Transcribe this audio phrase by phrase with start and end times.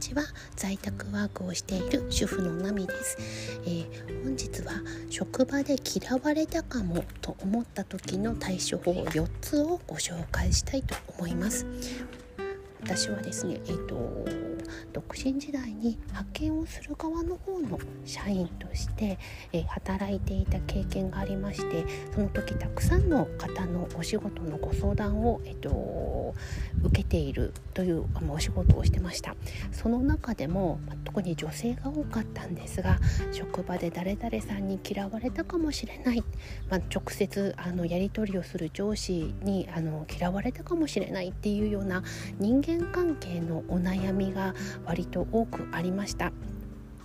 [0.00, 0.22] ちは
[0.56, 3.18] 在宅ワークをしている主婦のナミです、
[3.66, 4.72] えー、本日は
[5.10, 11.66] 職場で嫌われたかもと思った時の対処法4つをご紹介したいと思います。
[12.82, 13.94] 私はですねえっ、ー、と
[14.92, 19.18] 独身時代に派遣をする側の方の社員として、
[19.52, 21.84] え働いていた経験がありまして
[22.14, 26.34] その時たくさんの方のお仕事のご相談を、えっと、
[26.84, 29.34] 受けているというお仕事をしてました。
[29.72, 32.98] その中でも特に女性が多かったんですが
[33.32, 36.22] 職場で誰々さんに嫌われたかもしれない、
[36.68, 42.02] まあ、直接あのやり取りをする上司にあの嫌われたかもしれないっていうような
[42.38, 46.32] 人間関係のお悩みが割と多くありました。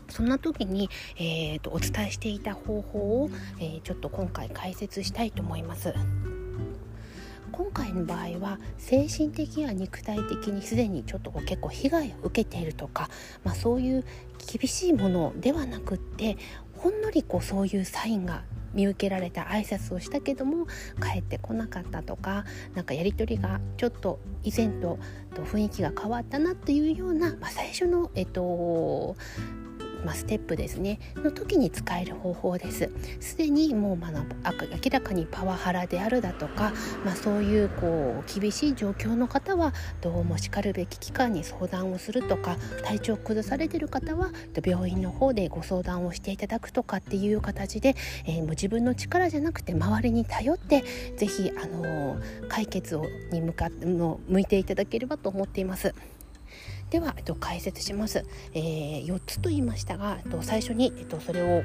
[0.10, 5.94] そんな時に、えーと、お伝えしていた方法を、えー、ちょっと今回解説したいと思います。
[7.52, 13.10] 今回の場合は精神的や肉体的にすでにちょっと結構被害を受けているとか、
[13.46, 14.04] まあ、そういう
[14.46, 16.38] 厳しいものではなくって
[16.86, 18.44] ほんのりこうそういうサインが
[18.76, 20.68] 見受けられた挨拶をしたけども
[21.02, 25.00] 帰ってこなかったとか何かやり取りがちょっと以前と
[25.32, 29.16] 雰囲気が変わったなっていうような、まあ、最初の、えっと、
[30.06, 32.90] まあ、ステップですねの時に使える方法です
[33.20, 36.72] すでにもう、まあ、明らかにパワハラであるだとか、
[37.04, 44.30] まあ、そういうこう厳しい状況の方はどうもしかるべき機関に相談をするとか体調を崩されてる方は
[44.64, 47.96] 病院の方でご相談をしていただくとかっていう形で、
[48.26, 50.84] えー、もう自分の力じゃなくて周りに頼って
[51.18, 55.94] 是非あのー、解決をに向かって向いていただければと思っています。
[56.90, 61.64] では、えっと、解説します、えー、4つと言いましたが、えっと、最初に、えっと、それを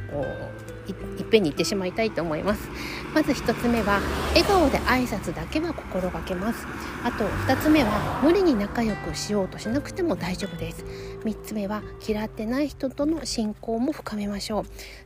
[1.19, 2.69] いっぺんに言ってしまいたいと思います。
[3.15, 6.67] まず1つ目は笑顔で挨拶だけは心がけます。
[7.05, 10.85] あと2つ目は無理に仲良くしようとしなくても大丈夫です。
[11.25, 14.61] 3つ目は嫌ってない人との信仰も深めましょ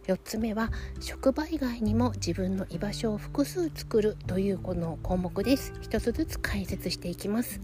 [0.07, 0.13] う。
[0.13, 5.73] 4つ目は職場以外にも自分の居場所を複数作るというこの項目です。
[5.83, 7.61] 1つずつ解説していきます。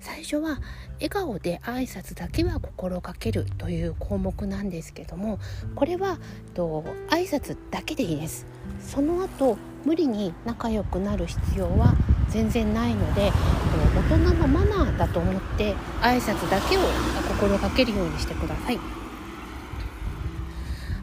[0.00, 0.58] 最初は
[0.96, 5.38] 笑顔で挨挨拶だけは心がけるという項目なんですけども
[5.74, 6.18] これは
[6.54, 8.46] と挨拶だけでいいです
[8.80, 11.94] その後無理に仲良くなる必要は
[12.30, 13.30] 全然ないので
[14.10, 16.80] 大人のマナーだと思って挨拶だけを
[17.28, 18.78] 心がけるようにしてください。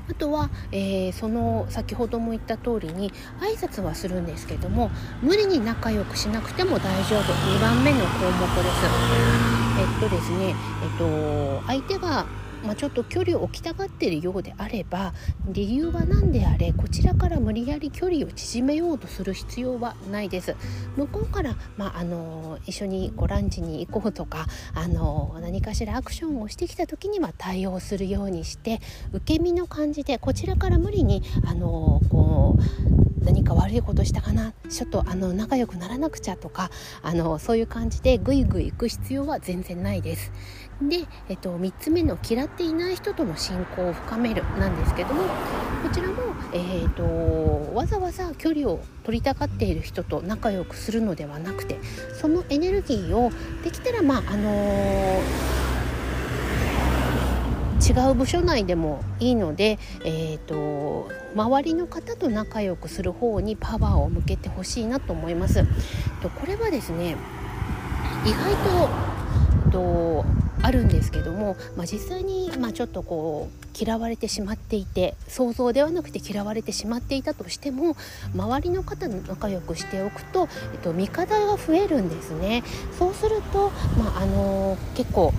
[0.09, 4.91] あとは、えー、その先ほども言った通りに挨拶はするんですけども
[5.21, 9.70] 無理に仲良くしなくても大丈夫2番目の項目です。
[9.81, 10.53] えっとですね、
[10.83, 12.27] えっと、相手が
[12.63, 15.15] まあ、ちょっと距離を置きたがっているようであれば
[15.47, 20.55] 理由は何であれこちらから無理やり距離を縮めようとする必要はないです。
[20.95, 28.79] 向こうから、まあ、あの一緒にこうランチに行こうとかあの何かしらアクションをしてきた時には対応するようにして
[29.11, 34.53] 受け身の感じでこちらから無理にあのこう何か悪いことしたかな？
[34.69, 36.69] ちょっとあの仲良くならなくちゃとか
[37.01, 40.31] あのそういう感じでグイグイ行く必要は全然ないです。
[40.81, 45.25] で、えっと、3つ目の嫌っていない人との信仰を深めるなんですけども
[45.83, 46.13] こちらも、
[46.53, 51.79] えーと、わざわざ距離を取りたがっている人と仲良くするのではなくて
[52.19, 53.31] そのエネルギーを
[53.63, 55.60] できたらまああのー
[57.81, 65.65] 違う部署内でもいいので、えーと、周りの方と仲良くする方にパワーを向けてほしいなと思います。
[66.21, 67.15] とこれはですね
[68.25, 68.55] 意外
[68.87, 69.11] と
[69.71, 70.25] と
[70.61, 77.95] あるんですけども、まあ、実際に、まあ、ちょっとこう嫌われてしまっていて想像ではなくて嫌われてしまっていたとしても
[78.35, 82.63] 周りの方と仲良くしておくと、えっと、味方が増えるんですね。
[82.99, 85.33] そうすると、まあ、あの結構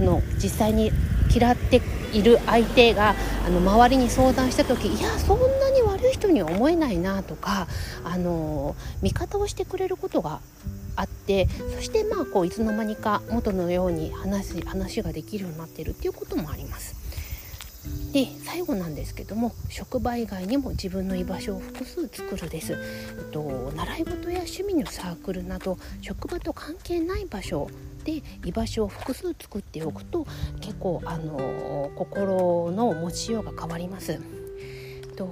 [0.00, 0.90] あの実際に
[1.32, 3.14] 嫌っている相手が
[3.46, 7.68] あの周りに相談した時いやそんなに悪い人には思えないなとか
[8.02, 10.40] あの味方をしてくれることが
[10.96, 16.96] あってそしてまあこういつの間にか元のように話話ができるようになってるっていうこともあります。
[18.12, 27.68] で最後なんですけども職場以外にも自分の居場所を複数作るです、えっと、習い事や趣味のサークルなど職場と関係ない場所
[28.04, 30.26] で居場所を複数作っておくと
[30.60, 34.39] 結構あの心の持ちようが変わります。
[35.20, 35.28] と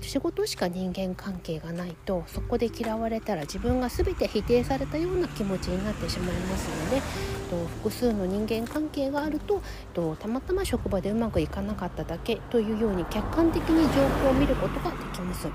[0.00, 7.02] 仕事しか人間関係がないとそこで嫌われたら自分が全て否定されたような気持ちになってしまいますので
[7.50, 9.62] と複数の人間関係があると
[9.92, 15.48] とたまたま職場でうまくいかなかっただけというように客観的に状況を見ることができます。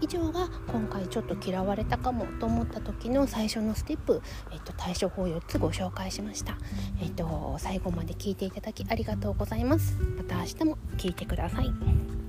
[0.00, 6.56] 以上が今回ちょっと嫌われたかもと思った時の最初のステップ、えっと、対処法4つご紹介しました、
[7.00, 9.96] えっと、最後まで聞いていただきありがとうございます。
[10.16, 12.19] また明日も聞いてください。